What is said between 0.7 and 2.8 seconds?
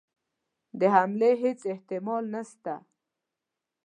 د حملې هیڅ احتمال نسته.